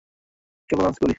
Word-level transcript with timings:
চলো, 0.69 0.81
লাঞ্চ 0.83 0.97
করি? 0.97 1.09